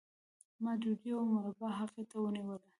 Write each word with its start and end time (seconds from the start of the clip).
ما 0.63 0.71
ډوډۍ 0.81 1.11
او 1.17 1.23
مربا 1.33 1.69
هغې 1.79 2.03
ته 2.09 2.15
ونیوله 2.19 2.67